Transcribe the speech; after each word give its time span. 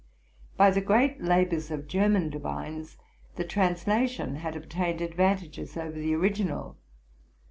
By 0.57 0.71
the 0.71 0.81
great 0.81 1.21
labors 1.21 1.69
of 1.69 1.87
German 1.87 2.31
divines 2.31 2.97
the 3.35 3.43
translation 3.43 4.37
had 4.37 4.55
obtained 4.55 4.99
advantages 4.99 5.77
over 5.77 5.91
the 5.99 6.15
original. 6.15 6.75